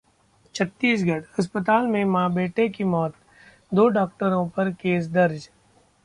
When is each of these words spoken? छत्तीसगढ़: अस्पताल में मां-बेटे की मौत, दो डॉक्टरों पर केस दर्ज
छत्तीसगढ़: 0.55 1.21
अस्पताल 1.39 1.87
में 1.87 2.03
मां-बेटे 2.05 2.67
की 2.69 2.83
मौत, 2.83 3.13
दो 3.71 3.87
डॉक्टरों 3.89 4.47
पर 4.49 4.71
केस 4.73 5.07
दर्ज 5.09 5.49